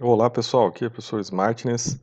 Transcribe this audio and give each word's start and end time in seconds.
Olá 0.00 0.30
pessoal, 0.30 0.68
aqui 0.68 0.84
é 0.84 0.86
o 0.86 0.90
professor 0.92 1.18
Smartness 1.18 1.98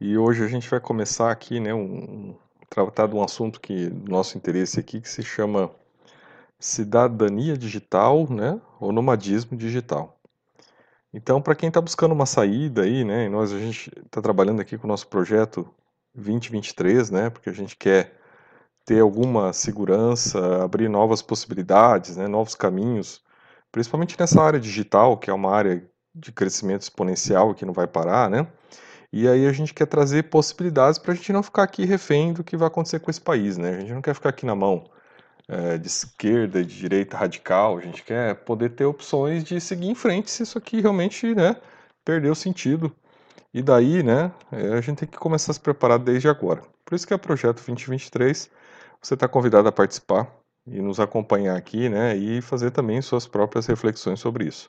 e 0.00 0.16
hoje 0.16 0.44
a 0.44 0.46
gente 0.46 0.70
vai 0.70 0.78
começar 0.78 1.32
aqui, 1.32 1.58
né, 1.58 1.74
um, 1.74 2.36
tratar 2.70 3.08
de 3.08 3.16
um 3.16 3.24
assunto 3.24 3.60
que 3.60 3.90
nosso 4.08 4.38
interesse 4.38 4.78
aqui 4.78 5.00
que 5.00 5.08
se 5.08 5.20
chama 5.24 5.68
cidadania 6.60 7.58
digital, 7.58 8.30
né, 8.30 8.60
ou 8.78 8.92
nomadismo 8.92 9.58
digital. 9.58 10.16
Então, 11.12 11.42
para 11.42 11.56
quem 11.56 11.66
está 11.66 11.80
buscando 11.80 12.12
uma 12.12 12.24
saída 12.24 12.82
aí, 12.82 13.04
né, 13.04 13.28
nós 13.28 13.52
a 13.52 13.58
gente 13.58 13.90
está 14.06 14.22
trabalhando 14.22 14.60
aqui 14.60 14.78
com 14.78 14.86
o 14.86 14.90
nosso 14.90 15.08
projeto 15.08 15.68
2023, 16.14 17.10
né, 17.10 17.30
porque 17.30 17.50
a 17.50 17.52
gente 17.52 17.76
quer 17.76 18.16
ter 18.84 19.00
alguma 19.00 19.52
segurança, 19.52 20.62
abrir 20.62 20.88
novas 20.88 21.20
possibilidades, 21.20 22.16
né, 22.16 22.28
novos 22.28 22.54
caminhos, 22.54 23.24
principalmente 23.72 24.16
nessa 24.20 24.40
área 24.40 24.60
digital, 24.60 25.18
que 25.18 25.28
é 25.30 25.34
uma 25.34 25.50
área 25.50 25.84
de 26.14 26.32
crescimento 26.32 26.82
exponencial 26.82 27.54
que 27.54 27.64
não 27.64 27.72
vai 27.72 27.86
parar, 27.86 28.30
né? 28.30 28.46
E 29.12 29.28
aí 29.28 29.46
a 29.46 29.52
gente 29.52 29.72
quer 29.72 29.86
trazer 29.86 30.24
possibilidades 30.24 30.98
para 30.98 31.12
a 31.12 31.14
gente 31.14 31.32
não 31.32 31.42
ficar 31.42 31.62
aqui 31.62 31.84
refém 31.84 32.32
do 32.32 32.42
que 32.44 32.56
vai 32.56 32.68
acontecer 32.68 32.98
com 33.00 33.10
esse 33.10 33.20
país, 33.20 33.56
né? 33.56 33.76
A 33.76 33.80
gente 33.80 33.92
não 33.92 34.02
quer 34.02 34.14
ficar 34.14 34.30
aqui 34.30 34.44
na 34.44 34.54
mão 34.54 34.84
é, 35.48 35.78
de 35.78 35.86
esquerda, 35.86 36.64
de 36.64 36.76
direita 36.76 37.16
radical, 37.16 37.78
a 37.78 37.80
gente 37.80 38.02
quer 38.02 38.34
poder 38.44 38.70
ter 38.70 38.84
opções 38.84 39.44
de 39.44 39.60
seguir 39.60 39.88
em 39.88 39.94
frente 39.94 40.30
se 40.30 40.42
isso 40.42 40.58
aqui 40.58 40.80
realmente, 40.80 41.34
né, 41.34 41.56
perdeu 42.04 42.34
sentido. 42.34 42.94
E 43.52 43.62
daí, 43.62 44.02
né, 44.02 44.32
é, 44.50 44.74
a 44.74 44.80
gente 44.80 44.98
tem 44.98 45.08
que 45.08 45.18
começar 45.18 45.52
a 45.52 45.54
se 45.54 45.60
preparar 45.60 45.98
desde 45.98 46.28
agora. 46.28 46.62
Por 46.84 46.94
isso 46.94 47.06
que 47.06 47.12
é 47.12 47.16
o 47.16 47.18
Projeto 47.18 47.56
2023, 47.56 48.50
você 49.00 49.14
está 49.14 49.28
convidado 49.28 49.68
a 49.68 49.72
participar 49.72 50.28
e 50.66 50.80
nos 50.80 50.98
acompanhar 50.98 51.56
aqui, 51.56 51.88
né, 51.88 52.16
e 52.16 52.40
fazer 52.42 52.70
também 52.70 53.00
suas 53.02 53.26
próprias 53.26 53.66
reflexões 53.66 54.20
sobre 54.20 54.46
isso. 54.46 54.68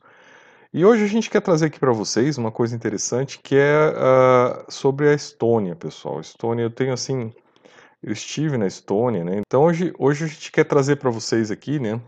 E 0.77 0.83
hoje 0.83 1.05
a 1.05 1.07
gente 1.07 1.29
quer 1.29 1.39
trazer 1.39 1.67
aqui 1.67 1.79
para 1.79 1.93
vocês 1.93 2.37
uma 2.37 2.51
coisa 2.51 2.75
interessante 2.75 3.39
que 3.39 3.55
é 3.55 3.87
uh, 3.91 4.69
sobre 4.69 5.07
a 5.07 5.13
Estônia, 5.13 5.73
pessoal. 5.73 6.19
Estônia, 6.19 6.63
eu 6.63 6.69
tenho 6.69 6.91
assim, 6.91 7.31
eu 8.03 8.11
estive 8.11 8.57
na 8.57 8.67
Estônia, 8.67 9.23
né? 9.23 9.39
Então 9.47 9.63
hoje, 9.63 9.93
hoje 9.97 10.25
a 10.25 10.27
gente 10.27 10.51
quer 10.51 10.65
trazer 10.65 10.97
para 10.97 11.09
vocês 11.09 11.49
aqui, 11.49 11.79
né, 11.79 12.01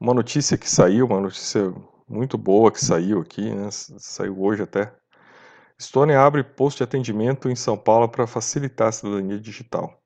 uma 0.00 0.14
notícia 0.14 0.56
que 0.56 0.70
saiu, 0.70 1.04
uma 1.04 1.20
notícia 1.20 1.74
muito 2.08 2.38
boa 2.38 2.70
que 2.70 2.78
saiu 2.78 3.22
aqui, 3.22 3.52
né? 3.52 3.68
Saiu 3.72 4.40
hoje 4.40 4.62
até. 4.62 4.94
Estônia 5.76 6.20
abre 6.20 6.44
posto 6.44 6.76
de 6.76 6.84
atendimento 6.84 7.50
em 7.50 7.56
São 7.56 7.76
Paulo 7.76 8.08
para 8.08 8.24
facilitar 8.24 8.86
a 8.86 8.92
cidadania 8.92 9.40
digital, 9.40 10.00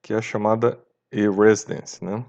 que 0.00 0.14
é 0.14 0.16
a 0.16 0.22
chamada 0.22 0.80
e-residence, 1.10 2.04
né? 2.04 2.24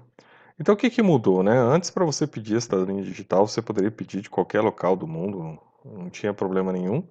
Então 0.58 0.74
o 0.74 0.78
que, 0.78 0.88
que 0.90 1.02
mudou, 1.02 1.42
né? 1.42 1.56
Antes 1.58 1.90
para 1.90 2.04
você 2.04 2.26
pedir 2.26 2.56
a 2.56 2.60
cidadania 2.60 3.02
digital, 3.02 3.46
você 3.46 3.60
poderia 3.60 3.90
pedir 3.90 4.20
de 4.22 4.30
qualquer 4.30 4.60
local 4.62 4.96
do 4.96 5.06
mundo, 5.06 5.58
não 5.84 6.08
tinha 6.10 6.32
problema 6.32 6.72
nenhum. 6.72 7.06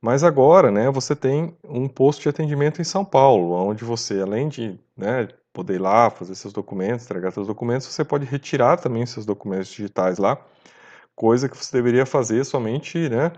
Mas 0.00 0.24
agora, 0.24 0.70
né, 0.70 0.90
você 0.90 1.16
tem 1.16 1.56
um 1.64 1.88
posto 1.88 2.22
de 2.22 2.28
atendimento 2.28 2.80
em 2.80 2.84
São 2.84 3.04
Paulo, 3.04 3.52
onde 3.52 3.84
você, 3.84 4.20
além 4.20 4.48
de 4.48 4.78
né, 4.96 5.28
poder 5.52 5.74
ir 5.76 5.78
lá 5.80 6.10
fazer 6.10 6.34
seus 6.36 6.52
documentos, 6.52 7.04
entregar 7.06 7.32
seus 7.32 7.48
documentos, 7.48 7.86
você 7.88 8.04
pode 8.04 8.24
retirar 8.26 8.78
também 8.78 9.06
seus 9.06 9.26
documentos 9.26 9.68
digitais 9.68 10.18
lá, 10.18 10.38
coisa 11.16 11.48
que 11.48 11.56
você 11.56 11.76
deveria 11.76 12.06
fazer 12.06 12.44
somente, 12.44 13.08
né, 13.08 13.32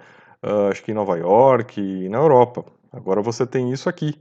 uh, 0.45 0.71
acho 0.71 0.83
que 0.85 0.93
em 0.93 0.95
Nova 0.95 1.19
York 1.19 1.81
e 1.81 2.09
na 2.09 2.19
Europa. 2.19 2.65
Agora 2.93 3.23
você 3.23 3.47
tem 3.47 3.73
isso 3.73 3.89
aqui, 3.89 4.21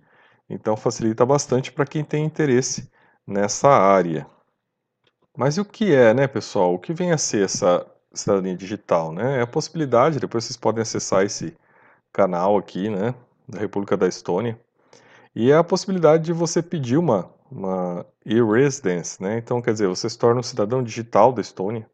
então 0.50 0.78
facilita 0.78 1.26
bastante 1.26 1.72
para 1.72 1.86
quem 1.86 2.04
tem 2.04 2.26
interesse 2.26 2.90
nessa 3.28 3.70
área. 3.70 4.28
Mas 5.40 5.56
e 5.56 5.62
o 5.62 5.66
que 5.66 5.96
é, 5.96 6.14
né, 6.14 6.28
pessoal? 6.28 6.74
O 6.74 6.78
que 6.78 6.92
vem 6.94 7.14
a 7.14 7.18
ser 7.18 7.46
essa 7.46 7.88
cidadania 8.14 8.58
digital, 8.58 9.14
né? 9.14 9.38
É 9.38 9.42
a 9.42 9.48
possibilidade, 9.48 10.20
depois 10.20 10.44
vocês 10.44 10.58
podem 10.58 10.82
acessar 10.82 11.24
esse 11.24 11.56
canal 12.12 12.58
aqui, 12.58 12.90
né, 12.90 13.16
da 13.48 13.58
República 13.58 13.96
da 13.96 14.06
Estônia, 14.06 14.60
e 15.34 15.50
é 15.50 15.56
a 15.56 15.64
possibilidade 15.64 16.26
de 16.26 16.34
você 16.34 16.62
pedir 16.62 16.98
uma, 16.98 17.32
uma 17.50 18.06
e-residence, 18.26 19.24
né? 19.24 19.38
Então, 19.38 19.62
quer 19.62 19.72
dizer, 19.72 19.88
você 19.88 20.10
se 20.10 20.18
torna 20.18 20.42
um 20.42 20.44
cidadão 20.44 20.84
digital 20.84 21.32
da 21.32 21.40
Estônia, 21.42 21.90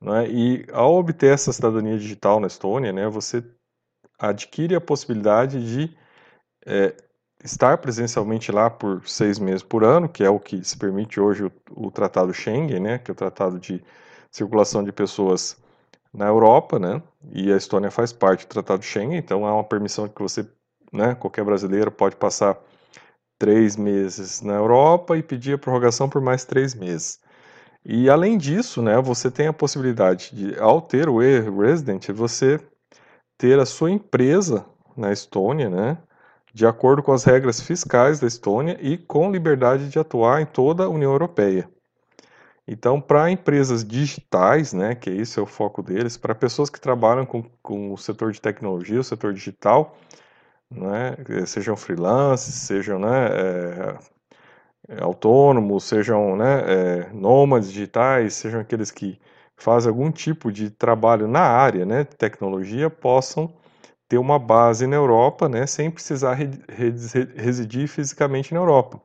né? 0.00 0.26
E 0.30 0.66
ao 0.72 0.94
obter 0.94 1.34
essa 1.34 1.52
cidadania 1.52 1.98
digital 1.98 2.40
na 2.40 2.46
Estônia, 2.46 2.94
né, 2.94 3.06
você 3.10 3.44
adquire 4.18 4.74
a 4.74 4.80
possibilidade 4.80 5.62
de 5.62 5.94
é, 6.66 6.94
estar 7.44 7.76
presencialmente 7.78 8.50
lá 8.50 8.70
por 8.70 9.06
seis 9.06 9.38
meses 9.38 9.62
por 9.62 9.84
ano, 9.84 10.08
que 10.08 10.24
é 10.24 10.30
o 10.30 10.40
que 10.40 10.64
se 10.64 10.76
permite 10.76 11.20
hoje 11.20 11.44
o, 11.44 11.52
o 11.70 11.90
Tratado 11.90 12.32
Schengen, 12.32 12.80
né, 12.80 12.98
que 12.98 13.10
é 13.10 13.12
o 13.12 13.14
Tratado 13.14 13.60
de 13.60 13.84
Circulação 14.30 14.82
de 14.82 14.90
Pessoas 14.90 15.56
na 16.12 16.26
Europa, 16.26 16.78
né, 16.78 17.02
e 17.30 17.52
a 17.52 17.56
Estônia 17.56 17.90
faz 17.90 18.12
parte 18.12 18.46
do 18.46 18.48
Tratado 18.48 18.82
Schengen, 18.82 19.18
então 19.18 19.44
há 19.46 19.52
uma 19.52 19.64
permissão 19.64 20.08
que 20.08 20.22
você, 20.22 20.48
né, 20.90 21.14
qualquer 21.14 21.44
brasileiro 21.44 21.92
pode 21.92 22.16
passar 22.16 22.58
três 23.38 23.76
meses 23.76 24.40
na 24.40 24.54
Europa 24.54 25.18
e 25.18 25.22
pedir 25.22 25.54
a 25.54 25.58
prorrogação 25.58 26.08
por 26.08 26.22
mais 26.22 26.46
três 26.46 26.74
meses. 26.74 27.20
E 27.84 28.08
além 28.08 28.38
disso, 28.38 28.80
né, 28.80 28.98
você 29.02 29.30
tem 29.30 29.48
a 29.48 29.52
possibilidade 29.52 30.30
de, 30.32 30.58
ao 30.58 30.80
ter 30.80 31.10
o 31.10 31.22
e-resident, 31.22 32.08
você 32.08 32.58
ter 33.36 33.58
a 33.58 33.66
sua 33.66 33.90
empresa 33.90 34.64
na 34.96 35.12
Estônia, 35.12 35.68
né, 35.68 35.98
de 36.54 36.64
acordo 36.64 37.02
com 37.02 37.12
as 37.12 37.24
regras 37.24 37.60
fiscais 37.60 38.20
da 38.20 38.28
Estônia 38.28 38.78
e 38.80 38.96
com 38.96 39.32
liberdade 39.32 39.88
de 39.88 39.98
atuar 39.98 40.40
em 40.40 40.46
toda 40.46 40.84
a 40.84 40.88
União 40.88 41.10
Europeia. 41.10 41.68
Então, 42.66 43.00
para 43.00 43.30
empresas 43.30 43.84
digitais, 43.84 44.72
né, 44.72 44.94
que 44.94 45.10
esse 45.10 45.38
é 45.38 45.42
o 45.42 45.46
foco 45.46 45.82
deles, 45.82 46.16
para 46.16 46.34
pessoas 46.34 46.70
que 46.70 46.80
trabalham 46.80 47.26
com, 47.26 47.42
com 47.60 47.92
o 47.92 47.98
setor 47.98 48.32
de 48.32 48.40
tecnologia, 48.40 49.00
o 49.00 49.04
setor 49.04 49.34
digital, 49.34 49.98
né, 50.70 51.16
sejam 51.44 51.76
freelancers, 51.76 52.54
sejam 52.54 53.00
né, 53.00 53.98
é, 54.88 55.02
autônomos, 55.02 55.84
sejam 55.84 56.36
né, 56.36 56.62
é, 56.66 57.12
nômades 57.12 57.70
digitais, 57.72 58.34
sejam 58.34 58.60
aqueles 58.60 58.90
que 58.92 59.18
fazem 59.56 59.90
algum 59.90 60.10
tipo 60.10 60.52
de 60.52 60.70
trabalho 60.70 61.26
na 61.26 61.42
área 61.42 61.84
né, 61.84 62.04
de 62.04 62.16
tecnologia, 62.16 62.88
possam 62.88 63.52
ter 64.14 64.18
uma 64.18 64.38
base 64.38 64.86
na 64.86 64.94
Europa, 64.94 65.48
né, 65.48 65.66
sem 65.66 65.90
precisar 65.90 66.34
re, 66.34 66.48
re, 66.68 66.94
residir 67.34 67.88
fisicamente 67.88 68.54
na 68.54 68.60
Europa, 68.60 69.00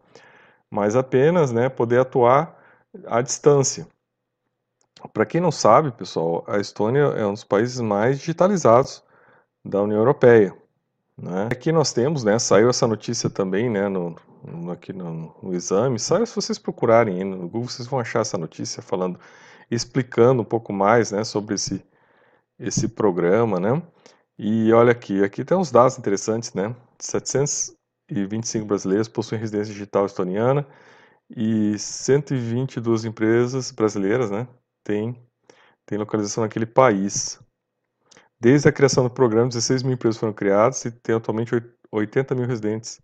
mas 0.70 0.96
apenas 0.96 1.52
né, 1.52 1.68
poder 1.68 2.00
atuar 2.00 2.56
à 3.08 3.20
distância. 3.20 3.88
Para 5.12 5.26
quem 5.26 5.42
não 5.42 5.52
sabe, 5.52 5.92
pessoal, 5.92 6.44
a 6.48 6.60
Estônia 6.60 7.02
é 7.18 7.26
um 7.26 7.34
dos 7.34 7.44
países 7.44 7.80
mais 7.80 8.20
digitalizados 8.20 9.04
da 9.66 9.82
União 9.82 9.98
Europeia. 9.98 10.56
Né? 11.18 11.48
Aqui 11.52 11.72
nós 11.72 11.92
temos, 11.92 12.24
né, 12.24 12.38
saiu 12.38 12.70
essa 12.70 12.86
notícia 12.86 13.32
também 13.32 13.68
né, 13.68 13.90
no, 13.90 14.16
no 14.44 14.72
aqui 14.72 14.94
no, 14.94 15.36
no, 15.42 15.56
exame, 15.56 15.98
saiu 15.98 16.26
se 16.28 16.36
vocês 16.36 16.60
procurarem 16.60 17.24
no 17.24 17.50
Google, 17.50 17.68
vocês 17.68 17.88
vão 17.88 18.00
achar 18.00 18.20
essa 18.20 18.38
notícia 18.38 18.84
falando, 18.84 19.20
explicando 19.72 20.44
um 20.44 20.46
pouco 20.46 20.72
mais 20.72 21.12
né, 21.12 21.24
sobre 21.24 21.56
esse, 21.56 21.84
esse 22.60 22.88
programa, 22.88 23.60
né? 23.60 23.82
E 24.42 24.72
olha 24.72 24.94
aqui, 24.94 25.22
aqui 25.22 25.44
tem 25.44 25.58
uns 25.58 25.70
dados 25.70 25.98
interessantes, 26.00 26.54
né? 26.54 26.74
725 26.98 28.66
brasileiros 28.66 29.10
possuem 29.10 29.42
residência 29.42 29.74
digital 29.74 30.06
estoniana 30.06 30.66
e 31.30 31.78
122 31.78 33.04
empresas 33.04 33.70
brasileiras, 33.72 34.32
né, 34.32 34.48
têm, 34.82 35.14
têm 35.86 35.98
localização 35.98 36.44
naquele 36.44 36.66
país. 36.66 37.38
Desde 38.40 38.70
a 38.70 38.72
criação 38.72 39.04
do 39.04 39.10
programa, 39.10 39.50
16 39.50 39.84
mil 39.84 39.94
empresas 39.94 40.18
foram 40.18 40.34
criadas 40.34 40.86
e 40.86 40.92
tem 40.92 41.16
atualmente 41.16 41.52
80 41.92 42.34
mil 42.34 42.48
residentes 42.48 43.02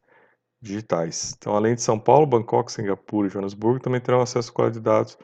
digitais. 0.62 1.36
Então, 1.38 1.54
além 1.54 1.76
de 1.76 1.82
São 1.82 2.00
Paulo, 2.00 2.26
Bangkok, 2.26 2.72
Singapura 2.72 3.28
e 3.28 3.30
Joanesburgo, 3.30 3.82
também 3.82 4.00
terão 4.00 4.22
acesso 4.22 4.52
à 4.52 4.54
qualidade 4.54 4.80
de 4.80 4.86
dados, 4.86 5.18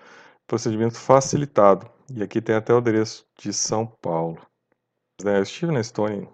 procedimento 0.45 0.97
facilitado. 0.97 1.89
E 2.13 2.21
aqui 2.21 2.41
tem 2.41 2.55
até 2.55 2.73
o 2.73 2.79
endereço 2.79 3.25
de 3.39 3.53
São 3.53 3.87
Paulo. 3.87 4.50
Né? 5.23 5.37
Eu 5.37 5.43
estive 5.43 5.71
na 5.71 5.79
Estônia 5.79 6.27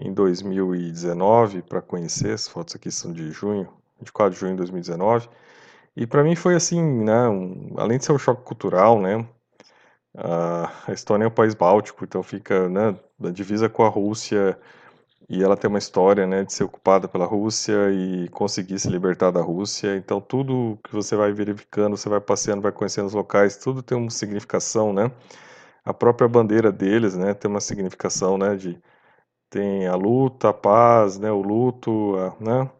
em 0.00 0.12
2019 0.12 1.62
para 1.62 1.82
conhecer, 1.82 2.32
as 2.32 2.48
fotos 2.48 2.74
aqui 2.74 2.90
são 2.90 3.12
de 3.12 3.30
junho, 3.30 3.68
24 3.98 4.32
de 4.34 4.40
junho 4.40 4.52
de 4.52 4.58
2019, 4.58 5.28
e 5.94 6.06
para 6.06 6.24
mim 6.24 6.34
foi 6.34 6.54
assim, 6.54 6.82
né, 6.82 7.28
um, 7.28 7.74
além 7.76 7.98
de 7.98 8.06
ser 8.06 8.12
um 8.12 8.18
choque 8.18 8.42
cultural, 8.42 9.00
né, 9.00 9.26
a 10.16 10.92
Estônia 10.92 11.26
é 11.26 11.28
um 11.28 11.30
país 11.30 11.54
báltico, 11.54 12.04
então 12.04 12.22
fica 12.22 12.68
né, 12.68 12.96
da 13.18 13.30
divisa 13.30 13.68
com 13.68 13.84
a 13.84 13.88
Rússia, 13.88 14.58
e 15.28 15.44
ela 15.44 15.56
tem 15.56 15.68
uma 15.68 15.78
história 15.78 16.26
né, 16.26 16.44
de 16.44 16.52
ser 16.52 16.64
ocupada 16.64 17.06
pela 17.06 17.24
Rússia 17.26 17.90
e 17.92 18.28
conseguir 18.30 18.78
se 18.80 18.88
libertar 18.88 19.30
da 19.30 19.42
Rússia, 19.42 19.96
então 19.96 20.20
tudo 20.20 20.78
que 20.82 20.92
você 20.92 21.14
vai 21.14 21.32
verificando, 21.32 21.96
você 21.96 22.08
vai 22.08 22.20
passeando, 22.20 22.62
vai 22.62 22.72
conhecendo 22.72 23.06
os 23.06 23.14
locais, 23.14 23.56
tudo 23.58 23.82
tem 23.82 23.96
uma 23.98 24.10
significação, 24.10 24.92
né, 24.92 25.12
a 25.84 25.94
própria 25.94 26.28
bandeira 26.28 26.70
deles, 26.72 27.16
né, 27.16 27.34
tem 27.34 27.50
uma 27.50 27.60
significação, 27.60 28.38
né, 28.38 28.56
de 28.56 28.80
tem 29.50 29.86
a 29.86 29.96
luta, 29.96 30.50
a 30.50 30.52
paz, 30.54 31.18
né, 31.18 31.30
o 31.32 31.42
luto, 31.42 32.16
a, 32.16 32.36
né, 32.44 32.70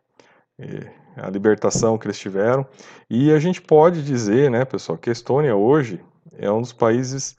a 1.17 1.29
libertação 1.31 1.99
que 1.99 2.07
eles 2.07 2.19
tiveram. 2.19 2.67
E 3.09 3.33
a 3.33 3.39
gente 3.39 3.61
pode 3.61 4.03
dizer, 4.03 4.51
né, 4.51 4.65
pessoal, 4.65 4.99
que 4.99 5.11
a 5.11 5.13
Estônia 5.13 5.57
hoje 5.57 6.01
é 6.39 6.51
um 6.51 6.61
dos 6.61 6.73
países 6.73 7.37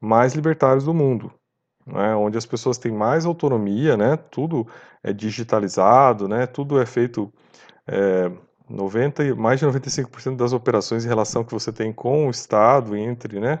mais 0.00 0.34
libertários 0.34 0.84
do 0.84 0.94
mundo. 0.94 1.32
né, 1.86 2.14
onde 2.14 2.36
as 2.38 2.46
pessoas 2.46 2.78
têm 2.78 2.92
mais 2.92 3.24
autonomia, 3.26 3.96
né, 3.96 4.16
tudo 4.16 4.66
é 5.02 5.12
digitalizado, 5.12 6.28
né, 6.28 6.46
tudo 6.46 6.80
é 6.80 6.86
feito 6.86 7.32
é, 7.86 8.30
90, 8.68 9.34
mais 9.36 9.60
de 9.60 9.66
95% 9.66 10.36
das 10.36 10.52
operações 10.52 11.04
em 11.04 11.08
relação 11.08 11.44
que 11.44 11.52
você 11.52 11.72
tem 11.72 11.92
com 11.92 12.26
o 12.28 12.30
Estado, 12.30 12.96
entre 12.96 13.40
né, 13.40 13.60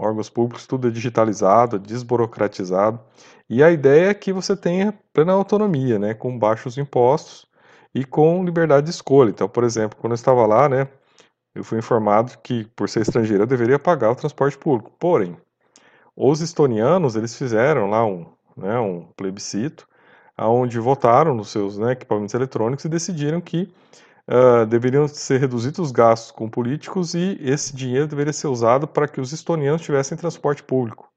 órgãos 0.00 0.30
públicos, 0.30 0.66
tudo 0.66 0.88
é 0.88 0.90
digitalizado, 0.90 1.78
desburocratizado. 1.78 3.00
E 3.48 3.62
a 3.62 3.70
ideia 3.70 4.10
é 4.10 4.14
que 4.14 4.32
você 4.32 4.56
tenha 4.56 4.94
plena 5.12 5.32
autonomia, 5.32 5.98
né, 5.98 6.14
com 6.14 6.38
baixos 6.38 6.78
impostos 6.78 7.46
e 7.94 8.04
com 8.04 8.44
liberdade 8.44 8.86
de 8.86 8.90
escolha. 8.90 9.30
Então, 9.30 9.48
por 9.48 9.64
exemplo, 9.64 9.98
quando 10.00 10.12
eu 10.12 10.16
estava 10.16 10.46
lá, 10.46 10.68
né, 10.68 10.88
eu 11.54 11.64
fui 11.64 11.78
informado 11.78 12.32
que, 12.42 12.64
por 12.76 12.88
ser 12.88 13.00
estrangeiro, 13.02 13.42
eu 13.42 13.46
deveria 13.46 13.78
pagar 13.78 14.10
o 14.10 14.16
transporte 14.16 14.56
público. 14.56 14.92
Porém, 14.98 15.36
os 16.16 16.40
estonianos, 16.40 17.16
eles 17.16 17.36
fizeram 17.36 17.90
lá 17.90 18.04
um, 18.04 18.26
né, 18.56 18.78
um 18.78 19.06
plebiscito, 19.16 19.86
onde 20.38 20.78
votaram 20.78 21.34
nos 21.34 21.50
seus 21.50 21.76
né, 21.76 21.92
equipamentos 21.92 22.34
eletrônicos 22.34 22.84
e 22.84 22.88
decidiram 22.88 23.40
que 23.40 23.72
uh, 24.30 24.64
deveriam 24.64 25.08
ser 25.08 25.40
reduzidos 25.40 25.80
os 25.80 25.90
gastos 25.90 26.30
com 26.30 26.48
políticos 26.48 27.14
e 27.14 27.36
esse 27.40 27.74
dinheiro 27.74 28.06
deveria 28.06 28.32
ser 28.32 28.46
usado 28.46 28.86
para 28.86 29.08
que 29.08 29.20
os 29.20 29.32
estonianos 29.32 29.82
tivessem 29.82 30.16
transporte 30.16 30.62
público. 30.62 31.10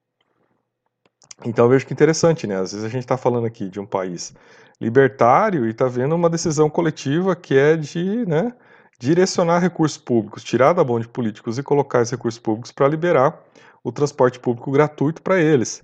Então 1.45 1.68
vejo 1.69 1.86
que 1.86 1.94
interessante, 1.94 2.48
né? 2.48 2.56
Às 2.56 2.71
vezes 2.71 2.86
a 2.86 2.89
gente 2.89 3.04
está 3.04 3.18
falando 3.18 3.45
aqui 3.45 3.69
de 3.69 3.80
um 3.80 3.86
país 3.86 4.33
libertário 4.81 5.65
e 5.65 5.69
está 5.69 5.88
vendo 5.88 6.15
uma 6.15 6.30
decisão 6.30 6.69
coletiva 6.69 7.36
que 7.36 7.56
é 7.56 7.77
de 7.77 8.25
né, 8.25 8.51
direcionar 9.00 9.60
recursos 9.60 9.98
públicos, 9.98 10.44
tirar 10.44 10.74
da 10.74 10.83
mão 10.83 11.00
de 11.00 11.07
políticos 11.07 11.57
e 11.57 11.63
colocar 11.63 12.01
esses 12.01 12.12
recursos 12.12 12.39
públicos 12.39 12.71
para 12.71 12.88
liberar 12.88 13.39
o 13.83 13.92
transporte 13.92 14.39
público 14.39 14.71
gratuito 14.71 15.21
para 15.21 15.39
eles. 15.39 15.83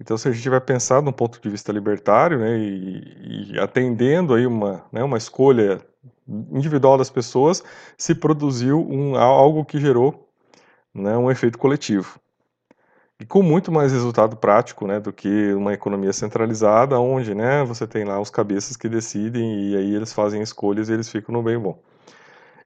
Então, 0.00 0.16
se 0.16 0.28
a 0.28 0.32
gente 0.32 0.48
vai 0.48 0.60
pensar 0.60 1.02
de 1.02 1.08
um 1.08 1.12
ponto 1.12 1.40
de 1.40 1.50
vista 1.50 1.72
libertário, 1.72 2.38
né, 2.38 2.56
e, 2.56 3.52
e 3.52 3.58
atendendo 3.58 4.34
aí 4.34 4.46
uma, 4.46 4.84
né, 4.92 5.02
uma 5.02 5.18
escolha 5.18 5.80
individual 6.52 6.98
das 6.98 7.10
pessoas, 7.10 7.62
se 7.96 8.14
produziu 8.14 8.80
um, 8.80 9.16
algo 9.16 9.64
que 9.64 9.80
gerou 9.80 10.28
né, 10.94 11.16
um 11.16 11.30
efeito 11.30 11.58
coletivo. 11.58 12.20
E 13.20 13.26
com 13.26 13.42
muito 13.42 13.72
mais 13.72 13.92
resultado 13.92 14.36
prático 14.36 14.86
né, 14.86 15.00
do 15.00 15.12
que 15.12 15.52
uma 15.54 15.72
economia 15.72 16.12
centralizada, 16.12 17.00
onde 17.00 17.34
né, 17.34 17.64
você 17.64 17.86
tem 17.86 18.04
lá 18.04 18.20
os 18.20 18.30
cabeças 18.30 18.76
que 18.76 18.88
decidem 18.88 19.70
e 19.70 19.76
aí 19.76 19.94
eles 19.94 20.12
fazem 20.12 20.40
escolhas 20.40 20.88
e 20.88 20.92
eles 20.92 21.08
ficam 21.08 21.32
no 21.32 21.42
bem 21.42 21.58
bom. 21.58 21.82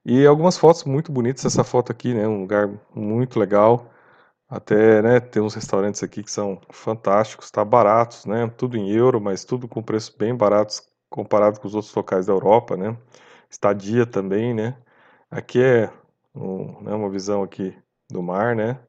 E 0.05 0.25
algumas 0.25 0.57
fotos 0.57 0.83
muito 0.83 1.11
bonitas, 1.11 1.45
essa 1.45 1.63
foto 1.63 1.91
aqui, 1.91 2.13
né, 2.13 2.27
um 2.27 2.41
lugar 2.41 2.69
muito 2.93 3.39
legal, 3.39 3.89
até, 4.49 5.01
né, 5.01 5.19
tem 5.19 5.41
uns 5.41 5.55
restaurantes 5.55 6.03
aqui 6.03 6.21
que 6.21 6.31
são 6.31 6.59
fantásticos, 6.69 7.49
tá 7.49 7.65
baratos, 7.65 8.25
né, 8.25 8.51
tudo 8.57 8.77
em 8.77 8.91
euro, 8.91 9.19
mas 9.21 9.43
tudo 9.45 9.67
com 9.67 9.81
preços 9.81 10.13
bem 10.15 10.35
baratos 10.35 10.83
comparado 11.09 11.59
com 11.59 11.67
os 11.67 11.73
outros 11.75 11.93
locais 11.95 12.27
da 12.27 12.33
Europa, 12.33 12.77
né, 12.77 12.95
estadia 13.53 14.05
também, 14.05 14.53
né, 14.53 14.75
aqui 15.31 15.61
é 15.61 15.91
um, 16.35 16.81
né, 16.81 16.93
uma 16.95 17.09
visão 17.09 17.43
aqui 17.43 17.77
do 18.11 18.21
mar, 18.23 18.55
né, 18.55 18.79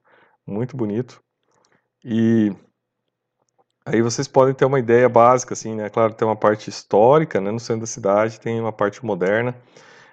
muito 0.47 0.77
bonito, 0.77 1.23
e 2.05 2.53
aí 3.87 4.03
vocês 4.03 4.27
podem 4.29 4.55
ter 4.55 4.65
uma 4.65 4.79
ideia 4.79 5.09
básica, 5.09 5.55
assim, 5.55 5.75
né, 5.75 5.89
claro, 5.91 6.15
tem 6.15 6.27
uma 6.27 6.37
parte 6.37 6.71
histórica, 6.71 7.41
né, 7.41 7.51
no 7.51 7.61
centro 7.61 7.83
da 7.83 7.87
cidade, 7.87 8.41
tem 8.41 8.61
uma 8.61 8.73
parte 8.73 9.05
moderna, 9.05 9.55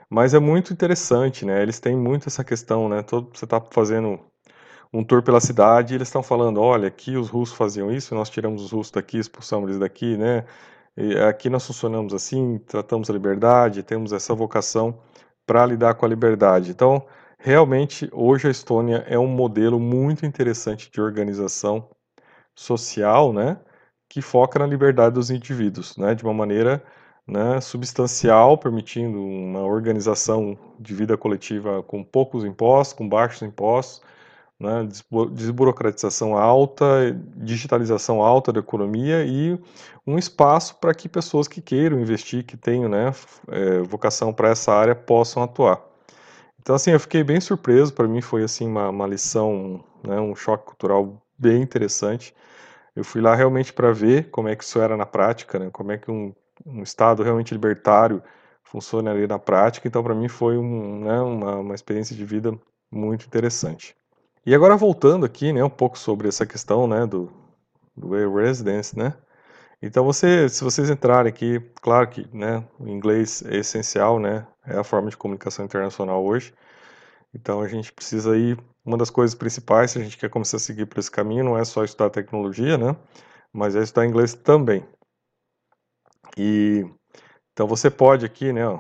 mas 0.10 0.34
é 0.34 0.40
muito 0.40 0.74
interessante, 0.74 1.46
né, 1.46 1.62
eles 1.62 1.80
têm 1.80 1.96
muito 1.98 2.28
essa 2.30 2.44
questão, 2.44 2.90
né, 2.90 3.04
todo, 3.04 3.30
você 3.38 3.46
está 3.46 3.62
fazendo 3.62 4.20
um 4.94 5.04
tour 5.04 5.24
pela 5.24 5.40
cidade 5.40 5.94
e 5.94 5.98
eles 5.98 6.08
estão 6.10 6.24
falando, 6.24 6.62
olha, 6.62 6.88
aqui 6.88 7.18
os 7.18 7.30
russos 7.30 7.56
faziam 7.58 7.92
isso, 7.92 8.16
nós 8.16 8.30
tiramos 8.30 8.64
os 8.64 8.72
russos 8.72 8.92
daqui, 8.92 9.20
expulsamos 9.20 9.70
eles 9.70 9.80
daqui, 9.80 10.18
né? 10.18 10.46
Aqui 11.28 11.50
nós 11.50 11.66
funcionamos 11.66 12.14
assim, 12.14 12.60
tratamos 12.60 13.10
a 13.10 13.14
liberdade, 13.14 13.84
temos 13.84 14.14
essa 14.14 14.34
vocação 14.36 15.00
para 15.46 15.66
lidar 15.66 15.96
com 15.96 16.06
a 16.06 16.10
liberdade. 16.10 16.72
Então, 16.72 17.06
realmente, 17.40 18.10
hoje 18.14 18.48
a 18.48 18.52
Estônia 18.52 19.04
é 19.08 19.18
um 19.18 19.28
modelo 19.28 19.80
muito 19.80 20.26
interessante 20.26 20.92
de 20.92 21.02
organização 21.02 21.90
social, 22.56 23.34
né? 23.34 23.60
Que 24.10 24.22
foca 24.22 24.60
na 24.60 24.66
liberdade 24.66 25.16
dos 25.16 25.32
indivíduos, 25.32 25.98
né? 25.98 26.14
De 26.14 26.24
uma 26.24 26.34
maneira 26.34 26.84
né, 27.28 27.62
substancial, 27.62 28.58
permitindo 28.58 29.24
uma 29.24 29.62
organização 29.62 30.58
de 30.80 30.94
vida 30.94 31.18
coletiva 31.18 31.82
com 31.84 32.04
poucos 32.04 32.44
impostos, 32.44 32.94
com 32.94 33.08
baixos 33.08 33.42
impostos, 33.42 34.02
né, 34.62 34.88
desburocratização 35.32 36.38
alta, 36.38 36.86
digitalização 37.36 38.22
alta 38.22 38.54
da 38.54 38.60
economia 38.60 39.26
e 39.26 39.60
um 40.06 40.18
espaço 40.18 40.76
para 40.80 40.94
que 40.94 41.10
pessoas 41.10 41.48
que 41.48 41.62
queiram 41.62 42.00
investir, 42.00 42.46
que 42.46 42.56
tenham 42.56 42.88
né, 42.88 43.12
é, 43.48 43.80
vocação 43.80 44.32
para 44.32 44.50
essa 44.50 44.72
área, 44.72 44.96
possam 44.96 45.42
atuar. 45.42 45.82
Então, 46.62 46.76
assim, 46.76 46.92
eu 46.92 47.00
fiquei 47.00 47.24
bem 47.24 47.42
surpreso, 47.42 47.92
para 47.94 48.08
mim 48.08 48.22
foi 48.22 48.44
assim 48.44 48.68
uma, 48.68 48.90
uma 48.90 49.08
lição, 49.08 49.84
né, 50.08 50.20
um 50.20 50.36
choque 50.36 50.66
cultural 50.66 51.20
bem 51.38 51.62
interessante. 51.62 52.36
Eu 52.96 53.04
fui 53.04 53.20
lá 53.20 53.34
realmente 53.34 53.74
para 53.74 53.92
ver 53.92 54.30
como 54.30 54.48
é 54.48 54.56
que 54.56 54.64
isso 54.64 54.80
era 54.80 54.96
na 54.96 55.06
prática, 55.06 55.58
né, 55.58 55.70
como 55.72 55.92
é 55.92 55.98
que 55.98 56.12
um, 56.12 56.34
um 56.66 56.84
Estado 56.84 57.24
realmente 57.24 57.54
libertário 57.54 58.22
funciona 58.64 59.12
ali 59.12 59.26
na 59.26 59.40
prática. 59.40 59.88
Então, 59.88 60.04
para 60.04 60.14
mim 60.14 60.28
foi 60.28 60.58
um, 60.58 61.00
né, 61.04 61.20
uma, 61.20 61.56
uma 61.58 61.76
experiência 61.76 62.16
de 62.16 62.24
vida 62.24 62.56
muito 62.92 63.26
interessante. 63.26 63.96
E 64.44 64.56
agora 64.56 64.76
voltando 64.76 65.24
aqui, 65.24 65.54
né, 65.54 65.64
um 65.64 65.70
pouco 65.70 65.98
sobre 66.00 66.28
essa 66.28 66.48
questão, 66.48 66.88
né, 66.88 67.06
do, 67.06 67.32
do 67.96 68.18
e-residence, 68.18 68.98
né, 68.98 69.16
então 69.82 70.04
você, 70.04 70.50
se 70.50 70.64
vocês 70.64 70.90
entrarem 70.90 71.30
aqui, 71.30 71.60
claro 71.82 72.08
que, 72.10 72.28
né, 72.36 72.68
o 72.80 72.88
inglês 72.88 73.44
é 73.44 73.58
essencial, 73.58 74.20
né, 74.20 74.48
é 74.66 74.78
a 74.80 74.84
forma 74.84 75.12
de 75.12 75.18
comunicação 75.18 75.64
internacional 75.64 76.26
hoje, 76.26 76.56
então 77.34 77.62
a 77.62 77.68
gente 77.68 77.94
precisa 77.94 78.36
ir, 78.36 78.58
uma 78.84 78.98
das 78.98 79.12
coisas 79.12 79.36
principais, 79.36 79.92
se 79.92 80.00
a 80.00 80.04
gente 80.04 80.18
quer 80.18 80.30
começar 80.30 80.58
a 80.58 80.60
seguir 80.60 80.88
por 80.88 80.98
esse 81.00 81.12
caminho, 81.12 81.44
não 81.44 81.58
é 81.58 81.64
só 81.64 81.84
estudar 81.84 82.10
tecnologia, 82.10 82.80
né, 82.80 82.96
mas 83.54 83.76
é 83.76 83.84
estudar 83.84 84.08
inglês 84.08 84.34
também. 84.34 84.84
E, 86.36 86.84
então 87.54 87.68
você 87.68 87.92
pode 87.92 88.26
aqui, 88.26 88.52
né, 88.52 88.68
ó, 88.68 88.80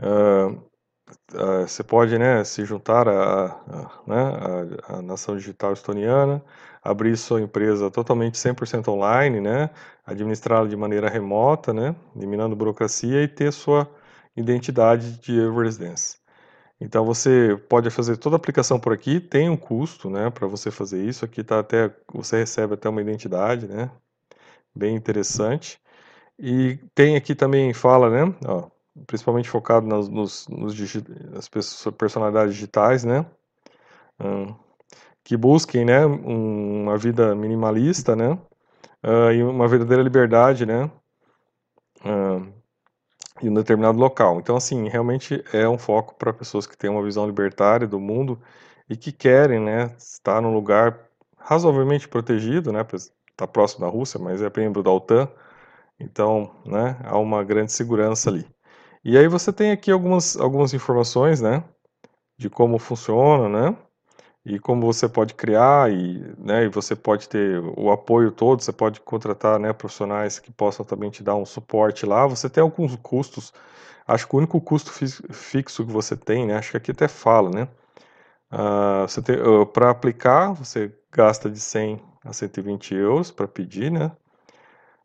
uh, 0.00 0.69
uh, 1.34 1.66
você 1.66 1.82
pode 1.82 2.18
né, 2.18 2.44
se 2.44 2.64
juntar 2.64 3.08
à, 3.08 3.56
né, 4.06 5.02
nação 5.02 5.36
digital 5.36 5.72
estoniana, 5.72 6.42
abrir 6.82 7.16
sua 7.16 7.40
empresa 7.40 7.90
totalmente 7.90 8.38
100% 8.38 8.88
online, 8.88 9.40
né, 9.40 9.70
administrá-la 10.06 10.68
de 10.68 10.76
maneira 10.76 11.08
remota, 11.08 11.72
né, 11.72 11.94
eliminando 12.16 12.56
burocracia 12.56 13.22
e 13.22 13.28
ter 13.28 13.52
sua 13.52 13.88
identidade 14.36 15.18
de 15.20 15.40
residência. 15.50 16.18
Então 16.80 17.04
você 17.04 17.56
pode 17.68 17.90
fazer 17.90 18.16
toda 18.16 18.36
a 18.36 18.38
aplicação 18.38 18.80
por 18.80 18.92
aqui, 18.92 19.20
tem 19.20 19.50
um 19.50 19.56
custo, 19.56 20.08
né, 20.08 20.30
para 20.30 20.46
você 20.46 20.70
fazer 20.70 21.04
isso. 21.04 21.24
Aqui 21.24 21.44
tá 21.44 21.60
até 21.60 21.94
você 22.12 22.38
recebe 22.38 22.74
até 22.74 22.88
uma 22.88 23.02
identidade, 23.02 23.68
né, 23.68 23.90
bem 24.74 24.96
interessante. 24.96 25.78
E 26.38 26.78
tem 26.94 27.16
aqui 27.16 27.34
também 27.34 27.74
fala, 27.74 28.10
né, 28.10 28.34
ó, 28.46 28.70
principalmente 29.06 29.48
focado 29.48 29.86
nas, 29.86 30.08
nos, 30.08 30.48
nos 30.48 30.74
nas 31.30 31.48
personalidades 31.96 32.54
digitais, 32.54 33.04
né? 33.04 33.26
Um, 34.18 34.54
que 35.24 35.36
busquem, 35.36 35.84
né, 35.84 36.04
uma 36.04 36.96
vida 36.96 37.34
minimalista, 37.34 38.16
né? 38.16 38.32
Uh, 39.04 39.32
e 39.32 39.42
uma 39.42 39.68
verdadeira 39.68 40.02
liberdade, 40.02 40.66
né? 40.66 40.90
Uh, 42.04 42.52
em 43.42 43.48
um 43.48 43.54
determinado 43.54 43.98
local. 43.98 44.38
Então, 44.38 44.56
assim, 44.56 44.88
realmente 44.88 45.42
é 45.52 45.68
um 45.68 45.78
foco 45.78 46.14
para 46.14 46.32
pessoas 46.32 46.66
que 46.66 46.76
têm 46.76 46.90
uma 46.90 47.02
visão 47.02 47.26
libertária 47.26 47.86
do 47.86 47.98
mundo 47.98 48.40
e 48.88 48.96
que 48.96 49.12
querem, 49.12 49.60
né, 49.60 49.94
estar 49.98 50.40
num 50.42 50.52
lugar 50.52 50.98
razoavelmente 51.38 52.08
protegido, 52.08 52.72
né? 52.72 52.86
Está 53.30 53.46
próximo 53.46 53.84
da 53.86 53.90
Rússia, 53.90 54.20
mas 54.20 54.42
é 54.42 54.50
membro 54.56 54.82
da 54.82 54.90
OTAN. 54.90 55.28
Então, 55.98 56.50
né, 56.66 56.96
há 57.04 57.18
uma 57.18 57.42
grande 57.44 57.72
segurança 57.72 58.30
ali. 58.30 58.46
E 59.04 59.16
aí 59.16 59.26
você 59.28 59.52
tem 59.52 59.70
aqui 59.70 59.90
algumas, 59.90 60.36
algumas 60.36 60.74
informações, 60.74 61.40
né, 61.40 61.64
de 62.38 62.50
como 62.50 62.78
funciona, 62.78 63.48
né, 63.48 63.78
e 64.44 64.58
como 64.58 64.86
você 64.86 65.08
pode 65.08 65.34
criar 65.34 65.92
e, 65.92 66.34
né, 66.38 66.64
e 66.64 66.68
você 66.68 66.96
pode 66.96 67.28
ter 67.28 67.60
o 67.78 67.90
apoio 67.92 68.32
todo, 68.32 68.62
você 68.62 68.72
pode 68.72 69.00
contratar, 69.00 69.58
né, 69.60 69.72
profissionais 69.72 70.38
que 70.38 70.52
possam 70.52 70.84
também 70.86 71.10
te 71.10 71.22
dar 71.22 71.36
um 71.36 71.46
suporte 71.46 72.06
lá. 72.06 72.26
Você 72.26 72.48
tem 72.50 72.62
alguns 72.62 72.96
custos, 72.96 73.52
acho 74.06 74.28
que 74.28 74.34
o 74.36 74.38
único 74.38 74.60
custo 74.60 74.92
fixo 75.32 75.86
que 75.86 75.92
você 75.92 76.16
tem, 76.16 76.46
né, 76.46 76.56
acho 76.58 76.72
que 76.72 76.76
aqui 76.78 76.90
até 76.92 77.08
fala, 77.08 77.50
né, 77.50 77.68
uh, 78.52 79.62
uh, 79.62 79.66
para 79.66 79.90
aplicar 79.90 80.52
você 80.52 80.92
gasta 81.12 81.50
de 81.50 81.60
100 81.60 82.00
a 82.24 82.32
120 82.32 82.94
euros 82.94 83.30
para 83.30 83.48
pedir, 83.48 83.90
né, 83.90 84.12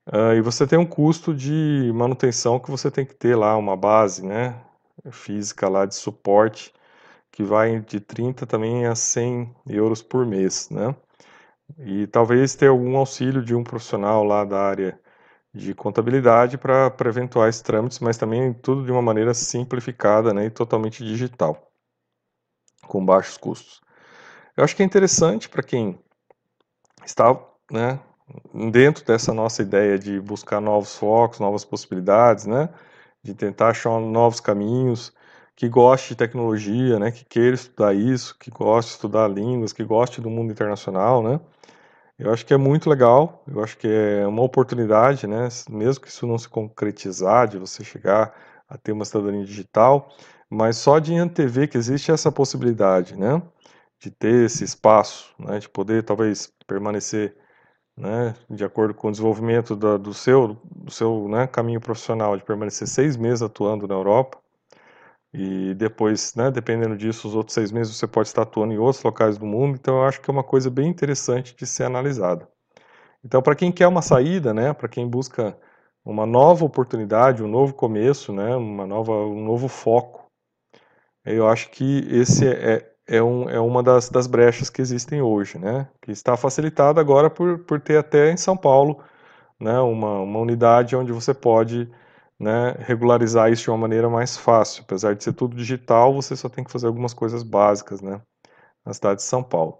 Uh, 0.07 0.35
e 0.37 0.41
você 0.41 0.67
tem 0.67 0.77
um 0.77 0.85
custo 0.85 1.33
de 1.33 1.91
manutenção 1.93 2.59
que 2.59 2.69
você 2.69 2.91
tem 2.91 3.05
que 3.05 3.15
ter 3.15 3.35
lá, 3.35 3.57
uma 3.57 3.75
base 3.75 4.25
né, 4.25 4.61
física 5.11 5.67
lá 5.67 5.85
de 5.85 5.95
suporte, 5.95 6.73
que 7.31 7.43
vai 7.43 7.79
de 7.81 7.99
30 7.99 8.45
também 8.45 8.85
a 8.85 8.95
100 8.95 9.53
euros 9.67 10.01
por 10.01 10.25
mês. 10.25 10.69
Né? 10.69 10.95
e 11.79 12.07
talvez 12.07 12.55
ter 12.55 12.67
algum 12.67 12.95
auxílio 12.97 13.43
de 13.43 13.55
um 13.55 13.63
profissional 13.63 14.23
lá 14.23 14.43
da 14.43 14.61
área 14.61 14.99
de 15.53 15.73
contabilidade 15.73 16.57
para 16.57 16.93
eventuais 17.05 17.61
trâmites, 17.61 17.99
mas 17.99 18.17
também 18.17 18.53
tudo 18.53 18.83
de 18.83 18.91
uma 18.91 19.01
maneira 19.01 19.33
simplificada 19.33 20.33
né, 20.33 20.45
e 20.45 20.49
totalmente 20.49 21.03
digital, 21.03 21.71
com 22.87 23.05
baixos 23.05 23.37
custos. 23.37 23.81
Eu 24.55 24.63
acho 24.63 24.75
que 24.75 24.83
é 24.83 24.85
interessante 24.85 25.49
para 25.49 25.63
quem 25.63 25.97
está 27.05 27.37
né, 27.71 27.99
dentro 28.71 29.05
dessa 29.05 29.33
nossa 29.33 29.61
ideia 29.61 29.97
de 29.99 30.19
buscar 30.19 30.61
novos 30.61 30.95
focos, 30.97 31.39
novas 31.39 31.65
possibilidades, 31.65 32.45
né, 32.45 32.69
de 33.23 33.33
tentar 33.33 33.69
achar 33.69 33.99
novos 33.99 34.39
caminhos, 34.39 35.13
que 35.55 35.69
goste 35.69 36.09
de 36.09 36.15
tecnologia, 36.17 36.99
né, 36.99 37.11
que 37.11 37.25
queira 37.25 37.55
estudar 37.55 37.93
isso, 37.93 38.37
que 38.39 38.51
goste 38.51 38.91
de 38.91 38.95
estudar 38.97 39.27
línguas, 39.29 39.73
que 39.73 39.83
goste 39.83 40.21
do 40.21 40.29
mundo 40.29 40.51
internacional, 40.51 41.23
né, 41.23 41.39
eu 42.17 42.31
acho 42.31 42.45
que 42.45 42.53
é 42.53 42.57
muito 42.57 42.89
legal, 42.89 43.43
eu 43.47 43.61
acho 43.63 43.77
que 43.77 43.87
é 43.87 44.25
uma 44.25 44.41
oportunidade, 44.41 45.27
né? 45.27 45.49
Mesmo 45.69 46.01
que 46.01 46.07
isso 46.09 46.25
não 46.25 46.37
se 46.37 46.47
concretizar, 46.47 47.47
de 47.47 47.57
você 47.57 47.83
chegar 47.83 48.33
a 48.69 48.77
ter 48.77 48.91
uma 48.93 49.03
cidadania 49.05 49.43
digital, 49.45 50.09
mas 50.49 50.77
só 50.77 50.97
de 50.99 51.13
antever 51.15 51.69
que 51.69 51.77
existe 51.77 52.11
essa 52.11 52.31
possibilidade, 52.31 53.17
né? 53.17 53.41
De 53.99 54.09
ter 54.11 54.45
esse 54.45 54.63
espaço, 54.63 55.33
né? 55.39 55.59
De 55.59 55.67
poder 55.69 56.03
talvez 56.03 56.51
permanecer, 56.67 57.35
né? 57.97 58.35
De 58.49 58.63
acordo 58.63 58.93
com 58.93 59.07
o 59.07 59.11
desenvolvimento 59.11 59.75
da, 59.75 59.97
do 59.97 60.13
seu, 60.13 60.57
do 60.65 60.91
seu 60.91 61.27
né? 61.27 61.47
caminho 61.47 61.79
profissional, 61.79 62.37
de 62.37 62.43
permanecer 62.43 62.87
seis 62.87 63.15
meses 63.17 63.41
atuando 63.41 63.87
na 63.87 63.95
Europa, 63.95 64.37
e 65.37 65.73
depois, 65.73 66.33
né, 66.33 66.49
dependendo 66.49 66.95
disso, 66.95 67.27
os 67.27 67.35
outros 67.35 67.53
seis 67.53 67.69
meses 67.69 67.97
você 67.97 68.07
pode 68.07 68.29
estar 68.29 68.43
atuando 68.43 68.73
em 68.73 68.77
outros 68.77 69.03
locais 69.03 69.37
do 69.37 69.45
mundo. 69.45 69.75
Então, 69.75 69.97
eu 69.97 70.03
acho 70.05 70.21
que 70.21 70.29
é 70.29 70.33
uma 70.33 70.43
coisa 70.43 70.69
bem 70.69 70.87
interessante 70.87 71.53
de 71.53 71.65
ser 71.65 71.83
analisada. 71.83 72.47
Então, 73.23 73.41
para 73.41 73.55
quem 73.55 73.69
quer 73.69 73.87
uma 73.87 74.01
saída, 74.01 74.53
né, 74.53 74.71
para 74.73 74.87
quem 74.87 75.05
busca 75.05 75.57
uma 76.05 76.25
nova 76.25 76.63
oportunidade, 76.63 77.43
um 77.43 77.49
novo 77.49 77.73
começo, 77.73 78.31
né, 78.31 78.55
uma 78.55 78.87
nova, 78.87 79.11
um 79.11 79.43
novo 79.43 79.67
foco, 79.67 80.25
eu 81.25 81.49
acho 81.49 81.69
que 81.69 82.07
esse 82.09 82.47
é, 82.47 82.94
é, 83.07 83.21
um, 83.21 83.49
é 83.49 83.59
uma 83.59 83.83
das, 83.83 84.09
das 84.09 84.27
brechas 84.27 84.69
que 84.69 84.81
existem 84.81 85.21
hoje, 85.21 85.57
né, 85.57 85.87
que 86.01 86.11
está 86.11 86.35
facilitada 86.35 86.99
agora 86.99 87.29
por, 87.29 87.59
por 87.59 87.79
ter 87.79 87.97
até 87.97 88.31
em 88.31 88.37
São 88.37 88.57
Paulo 88.57 89.03
né, 89.59 89.79
uma, 89.79 90.19
uma 90.19 90.39
unidade 90.39 90.95
onde 90.95 91.11
você 91.11 91.33
pode 91.33 91.89
né, 92.39 92.75
regularizar 92.79 93.51
isso 93.51 93.63
de 93.63 93.69
uma 93.69 93.77
maneira 93.77 94.09
mais 94.09 94.37
fácil. 94.37 94.83
Apesar 94.83 95.15
de 95.15 95.23
ser 95.23 95.33
tudo 95.33 95.55
digital, 95.55 96.13
você 96.13 96.35
só 96.35 96.49
tem 96.49 96.63
que 96.63 96.71
fazer 96.71 96.87
algumas 96.87 97.13
coisas 97.13 97.43
básicas, 97.43 98.01
né, 98.01 98.21
na 98.85 98.93
cidade 98.93 99.17
de 99.17 99.23
São 99.23 99.43
Paulo. 99.43 99.79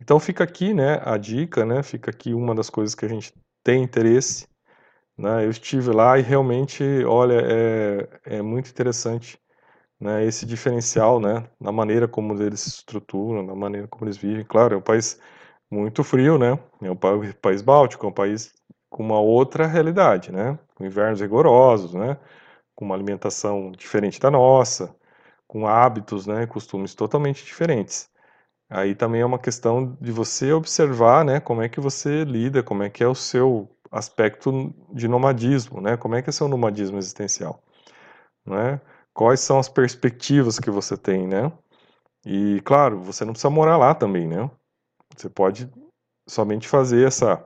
Então 0.00 0.20
fica 0.20 0.44
aqui, 0.44 0.74
né, 0.74 1.00
a 1.04 1.16
dica, 1.16 1.64
né, 1.64 1.82
fica 1.82 2.10
aqui 2.10 2.34
uma 2.34 2.54
das 2.54 2.70
coisas 2.70 2.94
que 2.94 3.04
a 3.04 3.08
gente 3.08 3.32
tem 3.64 3.82
interesse, 3.82 4.46
né, 5.18 5.44
eu 5.44 5.50
estive 5.50 5.90
lá 5.90 6.18
e 6.18 6.22
realmente, 6.22 6.84
olha, 7.06 7.40
é, 7.42 8.36
é 8.36 8.42
muito 8.42 8.70
interessante, 8.70 9.38
né, 10.00 10.24
esse 10.24 10.46
diferencial, 10.46 11.20
né, 11.20 11.44
na 11.60 11.72
maneira 11.72 12.08
como 12.08 12.34
eles 12.42 12.60
se 12.60 12.68
estruturam, 12.70 13.42
na 13.44 13.54
maneira 13.54 13.88
como 13.88 14.04
eles 14.04 14.16
vivem. 14.16 14.44
Claro, 14.44 14.74
é 14.74 14.78
um 14.78 14.82
país 14.82 15.18
muito 15.70 16.04
frio, 16.04 16.38
né, 16.38 16.58
é 16.82 16.90
um 16.90 16.96
país 17.40 17.62
báltico, 17.62 18.06
é 18.06 18.08
um 18.10 18.12
país 18.12 18.54
com 18.90 19.02
uma 19.02 19.20
outra 19.20 19.66
realidade, 19.66 20.32
né? 20.32 20.58
Com 20.74 20.84
invernos 20.84 21.20
rigorosos, 21.20 21.94
né? 21.94 22.16
Com 22.74 22.84
uma 22.86 22.94
alimentação 22.94 23.72
diferente 23.72 24.20
da 24.20 24.30
nossa, 24.30 24.94
com 25.46 25.66
hábitos, 25.66 26.26
né? 26.26 26.46
Costumes 26.46 26.94
totalmente 26.94 27.44
diferentes. 27.44 28.08
Aí 28.70 28.94
também 28.94 29.20
é 29.22 29.26
uma 29.26 29.38
questão 29.38 29.96
de 30.00 30.12
você 30.12 30.52
observar, 30.52 31.24
né? 31.24 31.40
Como 31.40 31.62
é 31.62 31.68
que 31.68 31.80
você 31.80 32.24
lida, 32.24 32.62
como 32.62 32.82
é 32.82 32.90
que 32.90 33.04
é 33.04 33.08
o 33.08 33.14
seu 33.14 33.68
aspecto 33.92 34.74
de 34.92 35.08
nomadismo, 35.08 35.80
né? 35.80 35.96
Como 35.96 36.14
é 36.16 36.22
que 36.22 36.30
é 36.30 36.32
seu 36.32 36.48
nomadismo 36.48 36.98
existencial, 36.98 37.62
né? 38.46 38.80
Quais 39.16 39.40
são 39.40 39.58
as 39.58 39.66
perspectivas 39.66 40.58
que 40.58 40.70
você 40.70 40.94
tem, 40.94 41.26
né? 41.26 41.50
E 42.26 42.60
claro, 42.66 43.00
você 43.00 43.24
não 43.24 43.32
precisa 43.32 43.48
morar 43.48 43.78
lá 43.78 43.94
também, 43.94 44.28
né? 44.28 44.50
Você 45.16 45.30
pode 45.30 45.72
somente 46.28 46.68
fazer 46.68 47.06
essa 47.06 47.42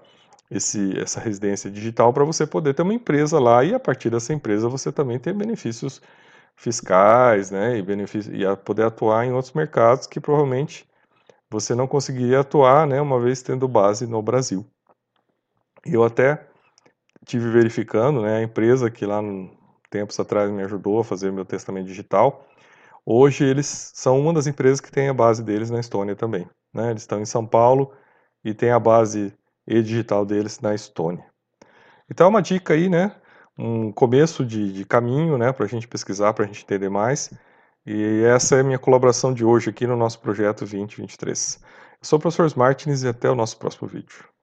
esse, 0.51 0.99
essa 0.99 1.21
residência 1.21 1.71
digital 1.71 2.13
para 2.13 2.25
você 2.25 2.45
poder 2.45 2.75
ter 2.75 2.83
uma 2.83 2.93
empresa 2.93 3.39
lá 3.39 3.63
e 3.63 3.73
a 3.73 3.79
partir 3.79 4.11
dessa 4.11 4.33
empresa 4.33 4.69
você 4.69 4.91
também 4.91 5.17
ter 5.17 5.33
benefícios 5.33 6.03
fiscais, 6.57 7.53
né, 7.53 7.79
e, 7.79 7.83
benefício, 7.83 8.35
e 8.35 8.57
poder 8.57 8.87
atuar 8.87 9.25
em 9.25 9.33
outros 9.33 9.53
mercados 9.55 10.09
que 10.09 10.21
provavelmente 10.21 10.89
você 11.49 11.73
não 11.73 11.87
conseguiria 11.87 12.41
atuar, 12.41 12.85
né, 12.85 13.01
uma 13.01 13.21
vez 13.21 13.43
tendo 13.43 13.69
base 13.69 14.09
no 14.09 14.21
Brasil. 14.21 14.67
Eu 15.87 16.03
até 16.03 16.49
tive 17.25 17.49
verificando, 17.49 18.23
né, 18.23 18.39
a 18.39 18.43
empresa 18.43 18.91
que 18.91 19.07
lá 19.07 19.23
tempos 19.91 20.19
atrás 20.21 20.51
me 20.51 20.63
ajudou 20.63 21.01
a 21.01 21.05
fazer 21.05 21.33
meu 21.33 21.45
testamento 21.45 21.87
digital, 21.87 22.47
hoje 23.05 23.45
eles 23.45 23.93
são 23.95 24.21
uma 24.21 24.33
das 24.33 24.47
empresas 24.47 24.81
que 24.81 24.91
tem 24.91 25.09
a 25.09 25.15
base 25.15 25.43
deles 25.43 25.71
na 25.71 25.81
Estônia 25.81 26.17
também, 26.17 26.49
né, 26.73 26.91
eles 26.91 27.03
estão 27.03 27.21
em 27.21 27.27
São 27.27 27.47
Paulo 27.47 27.93
e 28.45 28.55
tem 28.55 28.71
a 28.71 28.79
base 28.79 29.35
e 29.67 29.83
digital 29.83 30.27
deles 30.27 30.61
na 30.61 30.75
Estônia. 30.75 31.25
Então 32.11 32.27
é 32.27 32.31
uma 32.31 32.43
dica 32.43 32.75
aí, 32.75 32.89
né? 32.89 33.15
Um 33.57 33.93
começo 33.93 34.45
de, 34.45 34.73
de 34.73 34.85
caminho, 34.85 35.39
né? 35.39 35.53
Para 35.53 35.67
a 35.67 35.69
gente 35.69 35.87
pesquisar, 35.87 36.33
para 36.33 36.45
a 36.45 36.47
gente 36.49 36.65
entender 36.65 36.89
mais. 36.89 37.31
E 37.87 38.23
essa 38.25 38.57
é 38.57 38.61
a 38.61 38.65
minha 38.65 38.79
colaboração 38.79 39.33
de 39.33 39.45
hoje 39.45 39.71
aqui 39.71 39.87
no 39.87 39.97
nosso 39.97 40.21
projeto 40.21 40.61
2023. 40.61 41.61
Eu 41.63 41.99
sou 42.03 42.19
o 42.19 42.23
professor 42.23 42.51
Martins 42.57 43.03
e 43.03 43.09
até 43.09 43.31
o 43.31 43.35
nosso 43.35 43.59
próximo 43.59 43.89
vídeo. 43.89 44.31